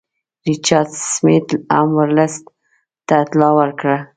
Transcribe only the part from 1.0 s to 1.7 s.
سمیت